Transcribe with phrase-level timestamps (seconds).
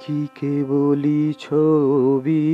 [0.00, 2.44] কি কেবলি ছবি?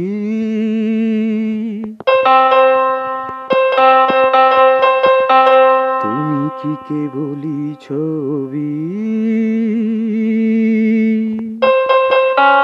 [6.03, 8.72] তুমি কি কেবলি ছবি?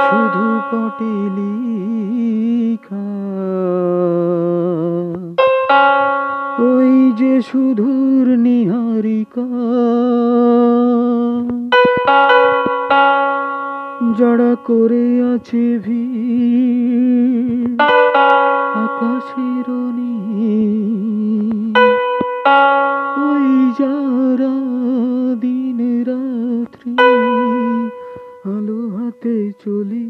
[0.06, 1.14] শুধু পটে
[6.62, 9.48] ওই যে সুধুর নিহারিকা।
[14.18, 16.04] জড়া করে আছে ভি
[18.84, 19.68] আকাশের।
[23.28, 24.54] ওই যারা
[25.40, 25.78] দিন
[26.10, 26.94] রাত্রি
[28.54, 30.08] আলো হাতে চলি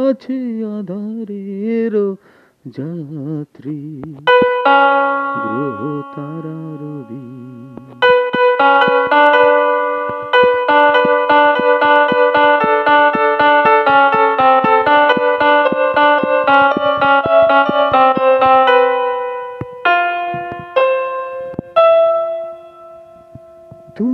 [0.00, 0.38] আছে
[0.76, 1.94] আধারের
[2.76, 3.80] যাত্রী।
[5.44, 5.80] গ্রহ
[6.14, 7.26] তারা রবি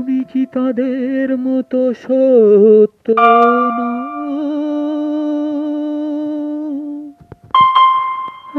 [0.02, 3.06] তুমি কি তাদের মতো সত্য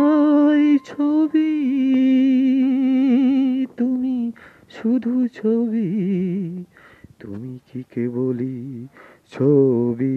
[0.04, 1.52] আই ছবি
[3.78, 4.32] তুমি
[4.70, 5.90] শুধু ছবি
[7.20, 8.58] তুমি কি কেবলি
[9.32, 10.16] ছবি?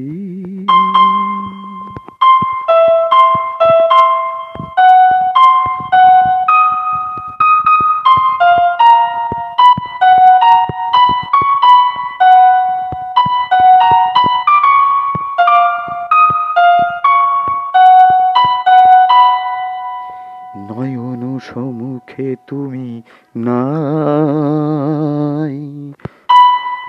[21.57, 23.03] সম্মুখে তুমি
[23.37, 25.93] নাই।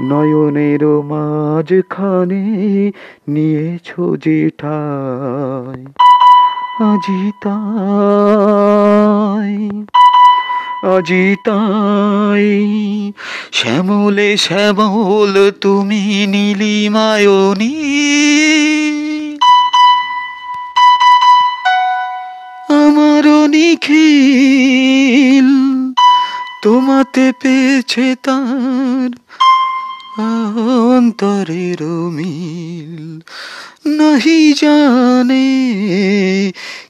[0.01, 2.91] নয়নের মাঝখানে
[3.27, 5.85] নিয়েছো যে ঠাই
[6.83, 9.83] আজি তাই
[10.95, 13.13] আজি তাই।
[13.51, 18.46] শ্যামলে শ্যামল তুমি নীলিমায়নী।
[23.47, 25.45] নিখিল,
[26.63, 29.09] তোমাতে পেয়েছে তার
[30.93, 33.21] অন্তরের মিল।
[33.97, 35.63] নাহি জানে,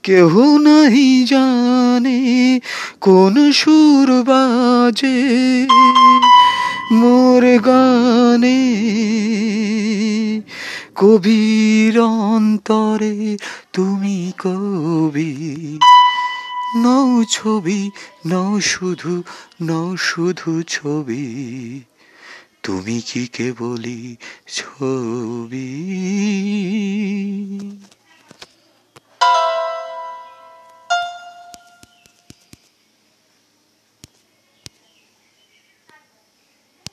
[0.03, 2.59] কেহ নাহি জানে
[3.01, 5.67] কোন সুর বাজে
[6.91, 8.63] মোর গানে।
[10.95, 13.37] কবির অন্তরে
[13.73, 15.79] তুমি কবি
[16.75, 17.91] নও ছবি
[18.27, 19.23] নও শুধু
[19.61, 21.81] নও শুধু ছবি।
[22.63, 24.15] তুমি কি কে বলি
[24.47, 25.76] ছবি?